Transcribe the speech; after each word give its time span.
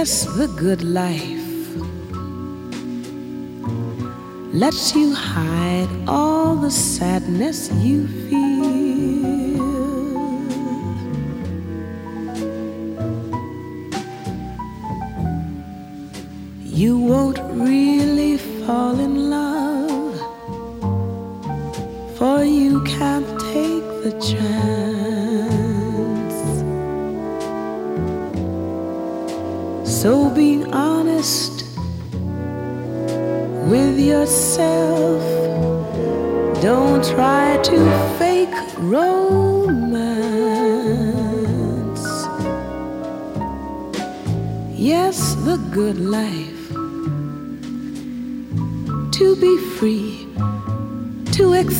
Yes, 0.00 0.24
the 0.24 0.46
good 0.56 0.82
life 0.82 1.76
lets 4.54 4.94
you 4.96 5.14
hide 5.14 5.90
all 6.08 6.56
the 6.56 6.70
sadness 6.70 7.70
you 7.84 8.08
feel. 8.08 8.59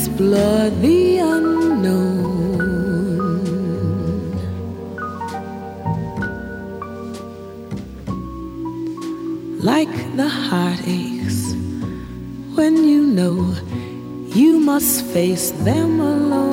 Explore 0.00 0.70
the 0.80 1.18
unknown. 1.18 2.56
Like 9.60 9.94
the 10.16 10.26
heartaches 10.26 11.54
when 12.56 12.82
you 12.88 13.02
know 13.18 13.54
you 14.34 14.58
must 14.58 15.04
face 15.04 15.50
them 15.68 16.00
alone. 16.00 16.48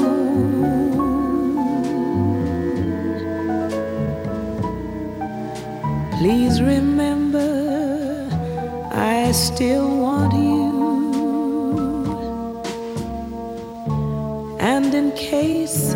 Please 6.17 6.61
remember, 6.61 7.49
I 8.91 9.31
still 9.31 10.01
want 10.01 10.33
you. 10.33 10.46
Case 15.29 15.93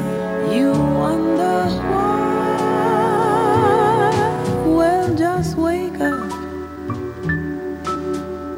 you 0.52 0.72
wonder 0.72 1.64
why, 1.92 3.32
well, 4.66 5.16
just 5.16 5.56
wake 5.58 6.00
up, 6.02 6.30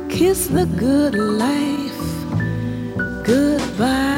kiss 0.10 0.48
the 0.48 0.66
good 0.78 1.14
life. 1.14 2.04
Goodbye. 3.24 4.13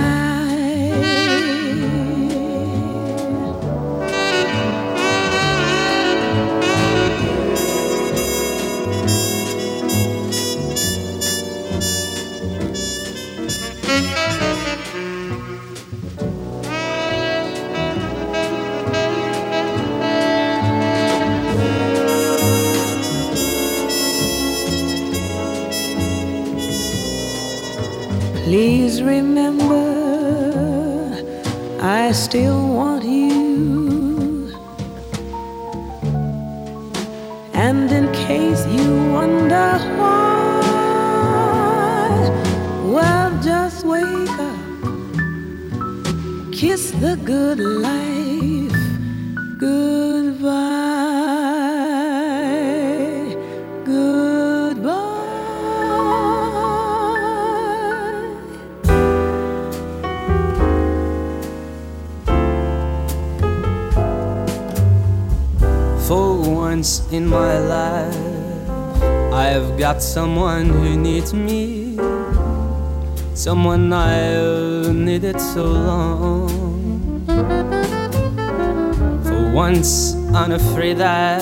Someone 73.45 73.93
I've 73.93 74.95
needed 74.95 75.39
so 75.39 75.65
long. 75.65 76.49
For 79.23 79.51
once, 79.53 80.15
unafraid 80.33 80.99
I 80.99 81.37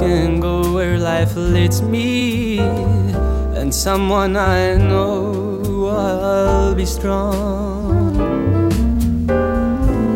can 0.00 0.40
go 0.40 0.72
where 0.72 0.96
life 0.96 1.36
leads 1.36 1.82
me. 1.82 2.58
And 2.58 3.68
someone 3.74 4.34
I 4.34 4.76
know 4.76 5.88
I'll 5.88 6.74
be 6.74 6.86
strong. 6.86 8.16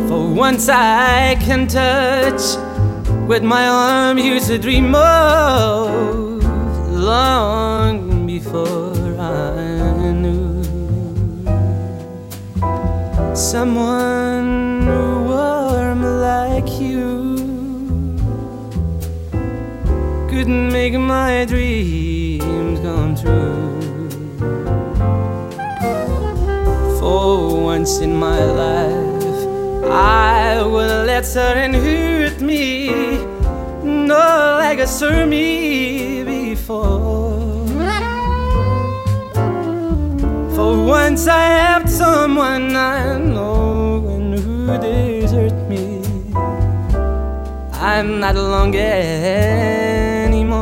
For 0.09 0.27
once 0.33 0.71
I 0.71 1.37
can 1.39 1.67
touch 1.67 2.57
with 3.29 3.43
my 3.43 3.69
arm 3.69 4.17
used 4.17 4.47
to 4.47 4.59
dream 4.59 4.95
of 4.95 6.43
long 6.91 8.27
before 8.27 9.08
someone 13.39 14.85
warm 15.29 16.03
like 16.03 16.69
you 16.81 17.37
couldn't 20.29 20.73
make 20.73 20.95
my 20.95 21.45
dreams 21.45 22.81
come 22.81 23.15
true. 23.15 24.11
For 26.99 27.63
once 27.63 28.01
in 28.01 28.17
my 28.17 28.43
life, 28.43 29.87
I 29.89 30.61
will 30.65 31.05
let 31.05 31.25
certain 31.25 31.75
hurt 31.75 32.41
me, 32.41 33.19
not 33.85 34.59
like 34.59 34.81
a 34.81 34.87
serve 34.89 35.29
me 35.29 36.25
before. 36.25 37.39
For 40.57 40.85
once 40.85 41.29
I 41.29 41.45
have 41.45 41.78
someone 42.09 42.75
I 42.75 43.19
know 43.19 44.07
and 44.15 44.33
who 44.39 44.67
desert 44.89 45.57
me. 45.71 45.85
I'm 47.91 48.09
not 48.25 48.35
alone 48.45 48.75
anymore. 50.25 50.57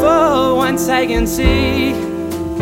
For 0.00 0.54
once 0.66 0.84
I 1.00 1.02
can 1.12 1.26
see 1.26 1.92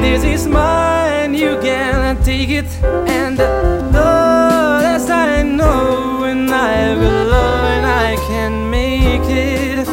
this 0.02 0.22
is 0.34 0.42
mine, 0.46 1.32
you 1.34 1.52
can 1.66 2.22
take 2.28 2.52
it. 2.60 2.70
And 3.18 3.34
the 3.38 3.50
less 3.96 5.06
I 5.10 5.42
know 5.58 6.18
when 6.22 6.40
I 6.72 6.96
will 7.00 7.22
learn, 7.34 7.82
I 8.08 8.10
can 8.28 8.52
make 8.78 9.28
it. 9.50 9.86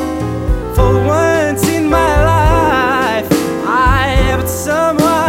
For 0.75 0.91
once 1.21 1.63
in 1.77 1.83
my 1.97 2.13
life, 2.33 3.27
I 3.97 4.03
have 4.25 4.43
someone. 4.49 5.28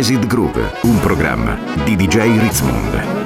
Jazzed 0.00 0.26
Groove, 0.26 0.76
un 0.84 0.98
programma 0.98 1.58
di 1.84 1.94
DJ 1.94 2.38
Ritzmond. 2.38 3.19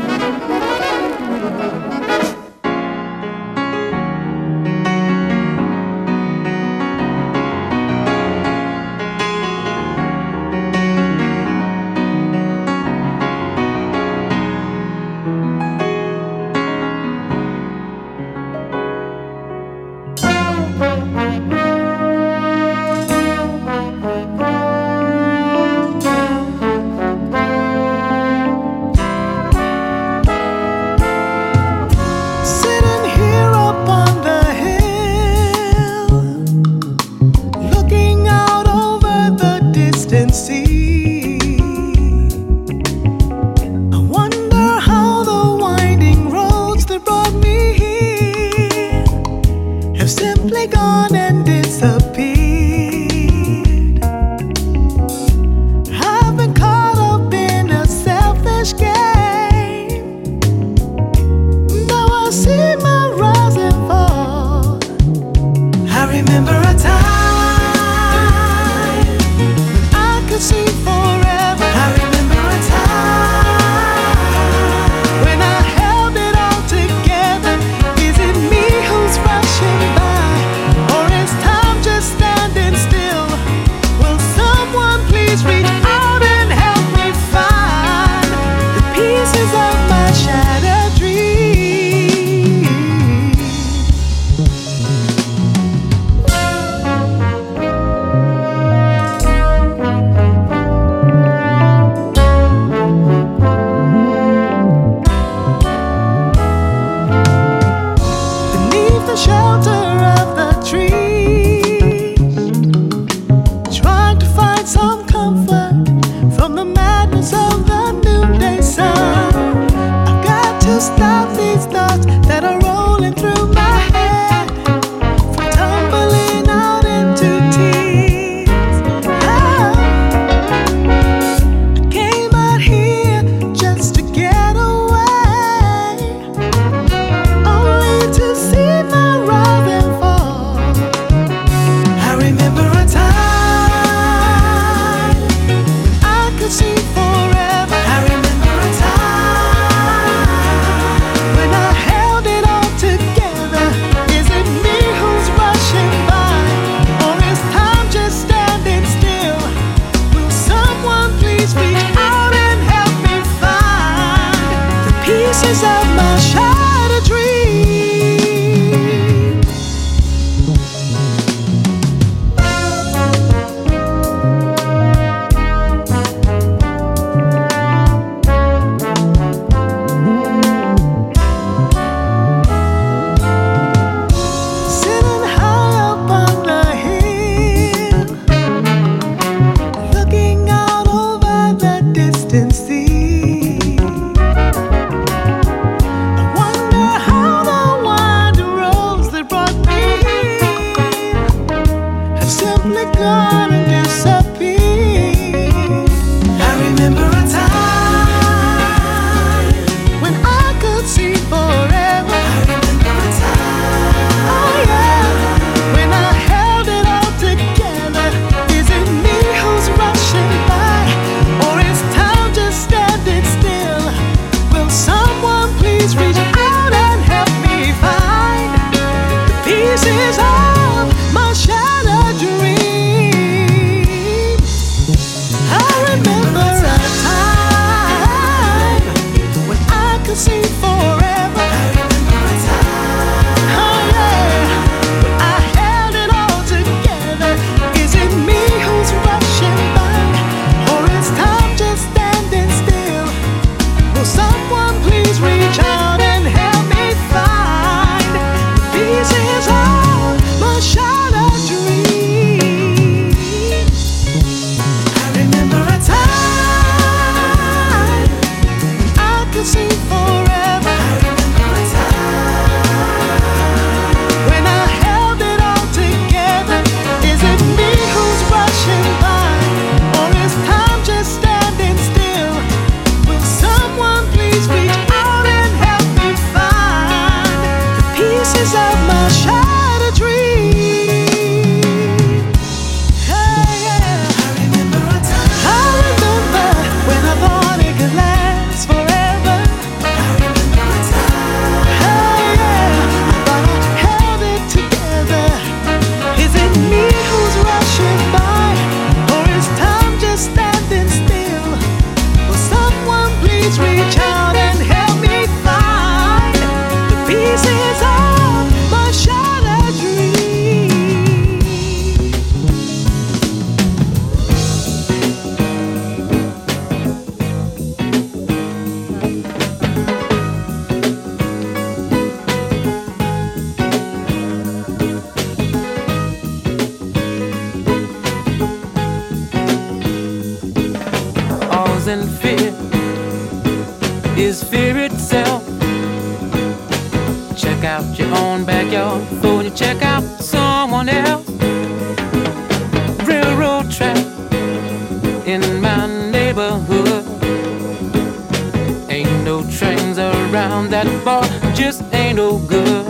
Bar, 361.05 361.23
just 361.55 361.83
ain't 361.93 362.17
no 362.17 362.39
good. 362.39 362.87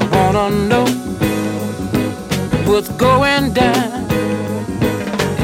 I 0.00 0.06
wanna 0.12 0.50
know 0.68 0.84
what's 2.66 2.90
going 2.90 3.52
down. 3.54 4.04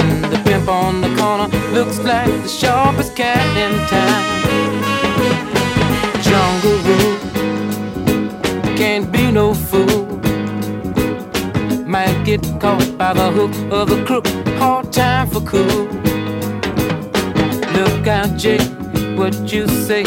And 0.00 0.24
the 0.24 0.40
pimp 0.44 0.68
on 0.68 1.00
the 1.00 1.08
corner 1.16 1.48
looks 1.72 1.98
like 2.00 2.30
the 2.42 2.48
sharpest 2.48 3.16
cat 3.16 3.42
in 3.56 3.72
town. 3.88 4.22
Jungle 6.22 6.78
rule 6.88 7.16
can't 8.76 9.10
be 9.10 9.30
no 9.32 9.54
fool. 9.54 10.06
Might 11.86 12.22
get 12.24 12.42
caught 12.60 12.98
by 12.98 13.14
the 13.14 13.30
hook 13.30 13.54
of 13.70 13.90
a 13.90 14.04
crook. 14.04 14.26
Hard 14.58 14.92
time 14.92 15.28
for 15.28 15.40
cool. 15.40 15.88
Look 17.76 18.06
out, 18.06 18.36
Jake, 18.36 18.68
what 19.16 19.34
you 19.52 19.66
say, 19.68 20.04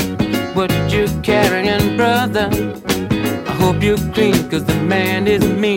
with 5.39 5.57
me. 5.59 5.74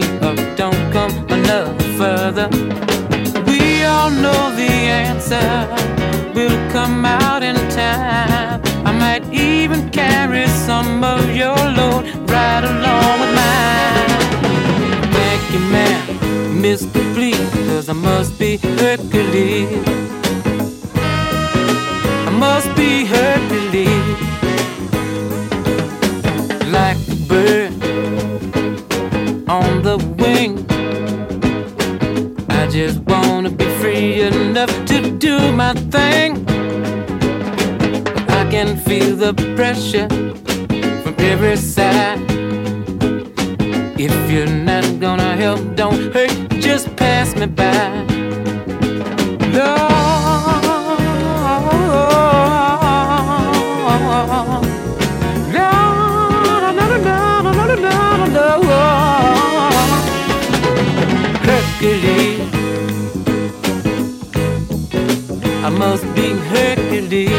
I 65.99 66.05
must 66.05 66.15
be 66.15 66.29
Hercules. 66.55 67.31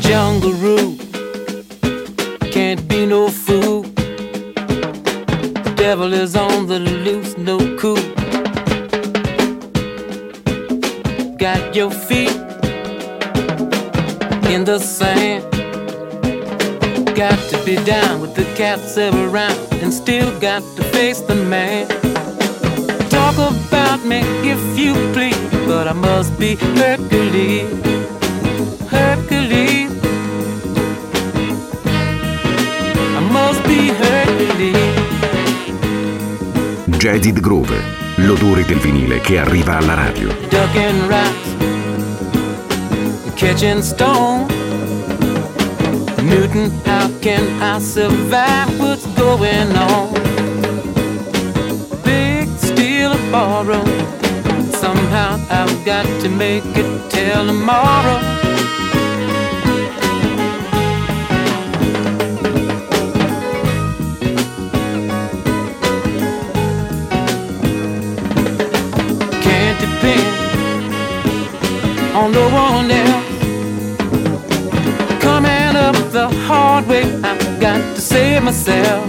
Jungle 0.00 0.96
can't 2.52 2.86
be 2.88 3.06
no 3.06 3.28
fool. 3.28 3.82
The 5.62 5.74
Devil 5.76 6.12
is 6.12 6.36
on 6.36 6.66
the 6.66 6.78
loose, 6.78 7.36
no 7.36 7.58
cool. 7.78 7.96
Got 11.36 11.74
your 11.74 11.90
feet 11.90 12.36
in 14.52 14.64
the 14.64 14.78
sand. 14.78 15.42
Got 17.16 17.38
to 17.50 17.64
be 17.64 17.76
down 17.84 18.20
with 18.20 18.34
the 18.34 18.44
cats 18.56 18.98
around 18.98 19.58
and 19.82 19.92
still 19.92 20.38
got 20.40 20.62
to 20.76 20.84
face 20.84 21.20
the 21.20 21.34
man. 21.34 22.03
If 24.76 24.80
you 24.80 24.94
please, 25.12 25.38
but 25.68 25.86
I 25.86 25.92
must 25.92 26.36
be 26.36 26.56
Hercules. 26.56 27.70
Hercules. 28.90 29.92
I 33.14 33.20
must 33.30 33.62
be 33.68 33.92
Hercules. 33.94 34.74
Jaded 36.98 37.38
Groove, 37.38 37.80
l'odore 38.16 38.64
del 38.64 38.78
vinile 38.78 39.20
che 39.20 39.38
arriva 39.38 39.76
alla 39.76 39.94
radio. 39.94 40.34
ducking 40.50 41.06
rats, 41.06 41.54
catching 43.36 43.80
stone. 43.80 44.46
Newton, 46.20 46.72
how 46.84 47.08
can 47.20 47.46
I 47.62 47.78
survive? 47.78 48.76
What's 48.80 49.06
going 49.14 49.76
on? 49.76 50.12
Big 52.02 52.48
or 53.06 53.16
borrow. 53.30 54.23
Somehow 54.84 55.40
I've 55.48 55.82
got 55.86 56.04
to 56.20 56.28
make 56.28 56.62
it 56.76 57.10
till 57.10 57.46
tomorrow. 57.46 58.20
Can't 69.46 69.78
depend 69.80 70.28
on 72.14 72.32
no 72.32 72.46
one 72.50 72.90
else. 72.90 73.24
Coming 75.22 75.76
up 75.86 75.96
the 76.12 76.28
hard 76.46 76.86
way, 76.86 77.04
I've 77.22 77.58
got 77.58 77.80
to 77.94 78.00
save 78.02 78.42
myself. 78.42 79.03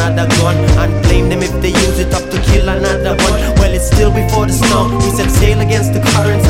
Another 0.00 0.28
gun 0.38 0.56
and 0.78 1.02
blame 1.04 1.28
them 1.28 1.42
if 1.42 1.52
they 1.60 1.70
use 1.70 1.98
it 1.98 2.12
up 2.14 2.24
to 2.30 2.38
kill 2.50 2.68
another 2.68 3.16
one. 3.24 3.34
Well, 3.58 3.72
it's 3.74 3.86
still 3.86 4.10
before 4.10 4.46
the 4.46 4.52
storm. 4.52 4.94
We 4.96 5.10
set 5.10 5.30
sail 5.30 5.60
against 5.60 5.92
the 5.92 6.00
currents 6.00 6.47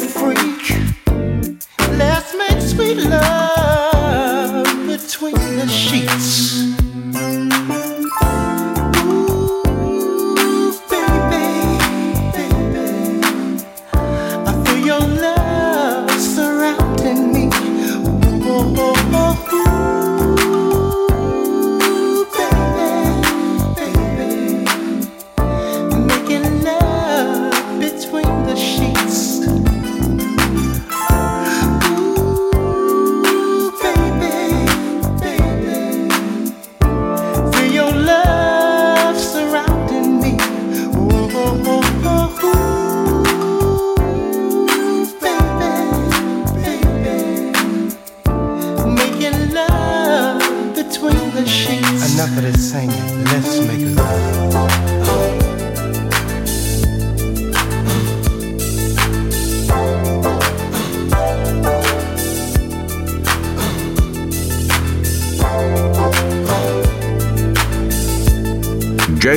so 0.00 0.08
free. 0.08 0.41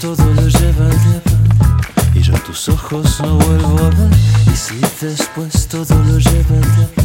todo 0.00 0.24
lo 0.34 0.48
lleva 0.48 0.86
el 0.86 0.98
diablo 1.02 2.14
y 2.14 2.22
yo 2.22 2.32
tus 2.46 2.70
ojos 2.70 3.20
no 3.20 3.36
vuelvo 3.36 3.78
a 3.80 3.90
ver. 3.90 4.10
Y 4.50 4.56
si 4.56 4.80
después 5.04 5.68
todo 5.68 5.94
lo 6.04 6.18
lleva 6.18 6.56
el 6.56 6.74
diablo 6.76 6.99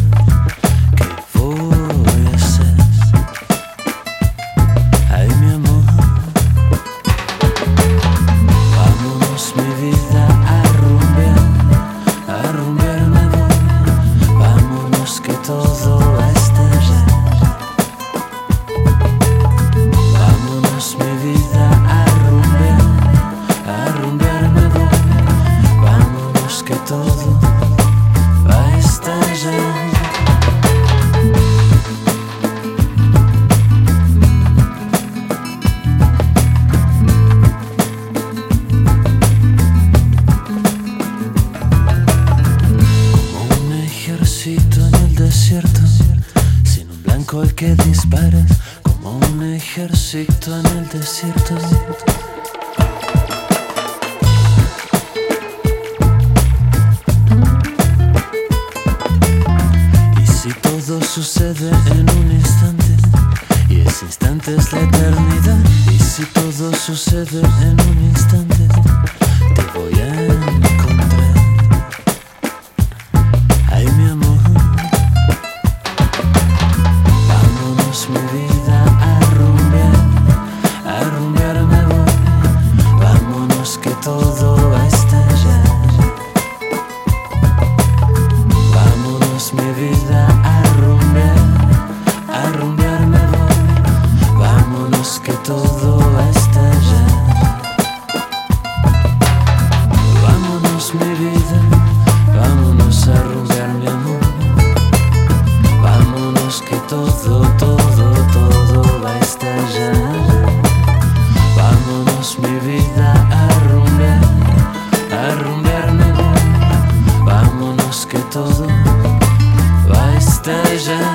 je 120.76 121.14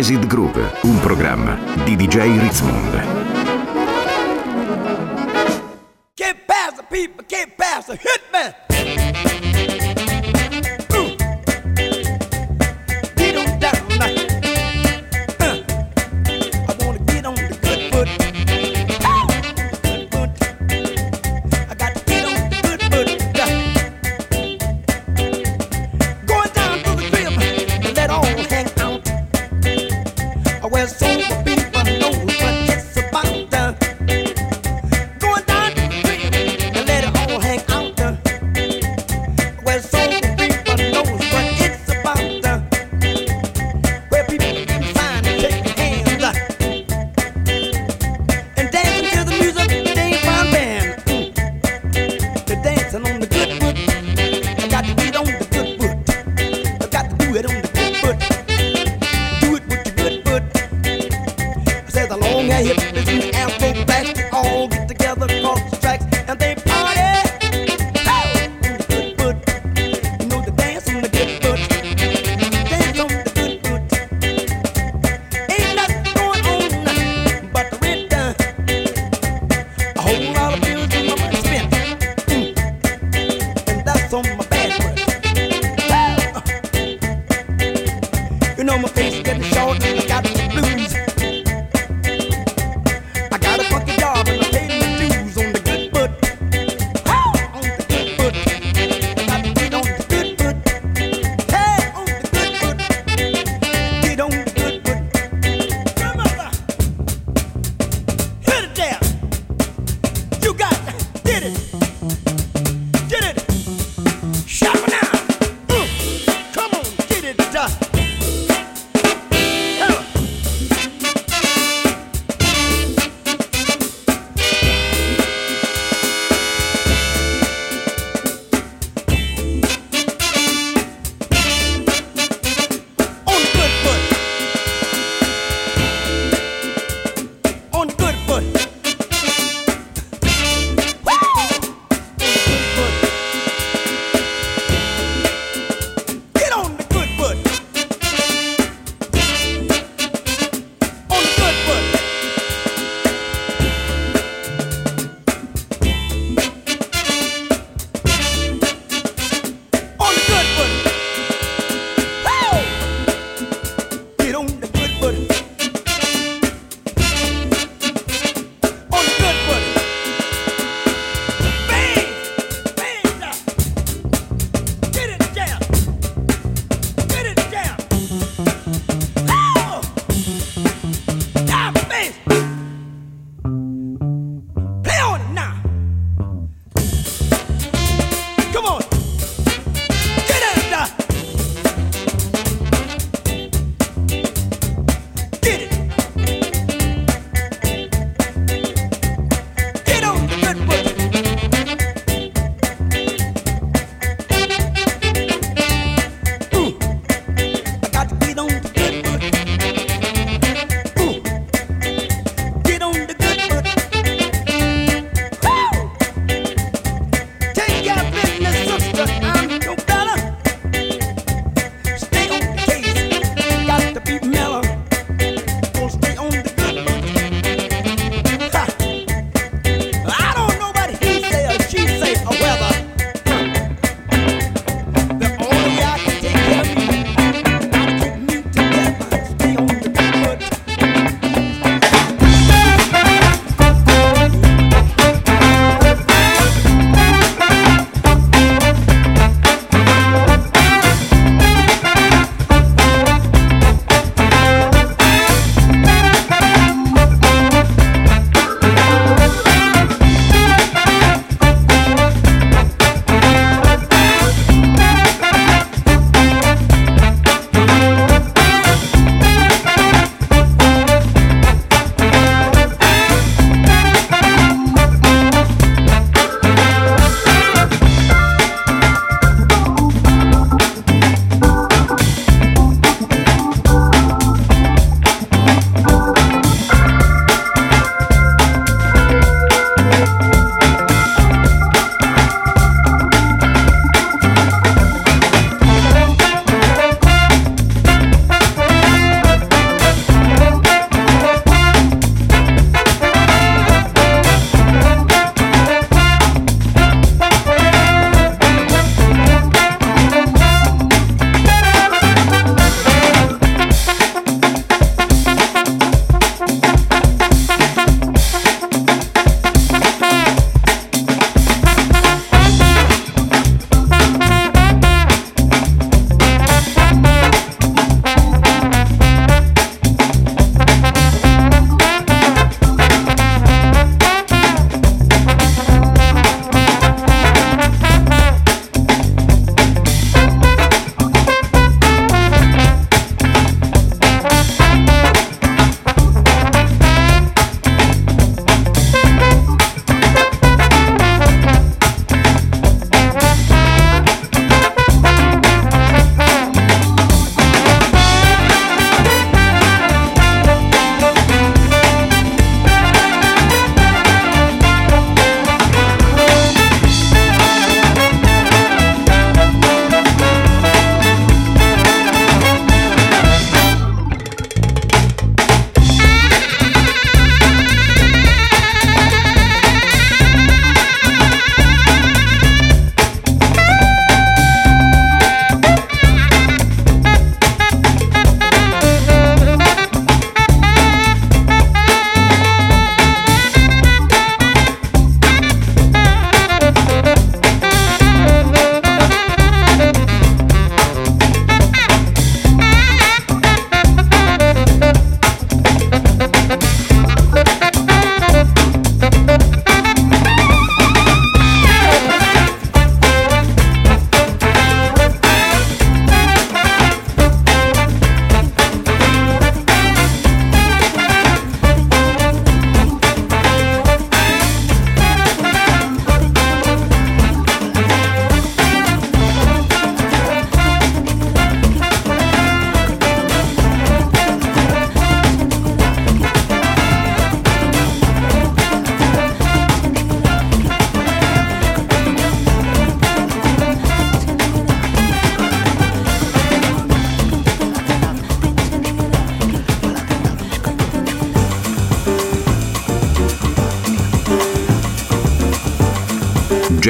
Resid 0.00 0.26
Group, 0.26 0.56
un 0.84 0.98
programma 0.98 1.58
di 1.84 1.94
DJ 1.94 2.38
Ritzmond. 2.38 3.29